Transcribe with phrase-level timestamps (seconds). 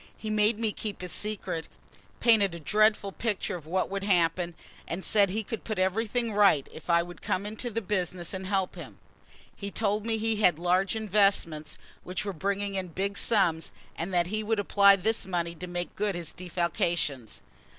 [0.17, 1.67] He made me keep his secret,
[2.19, 4.55] painted a dreadful picture of what would happen,
[4.87, 8.47] and said he could put everything right if I would come into the business and
[8.47, 8.97] help him.
[9.55, 14.25] He told me he had large investments which were bringing in big sums and that
[14.33, 17.43] he would apply this money to making good his defalcations.